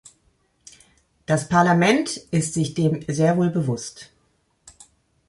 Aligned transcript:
Das 1.27 1.47
Parlament 1.47 2.17
ist 2.31 2.55
sich 2.55 2.73
dem 2.73 3.03
sehr 3.07 3.37
wohl 3.37 3.51
bewusst. 3.51 4.09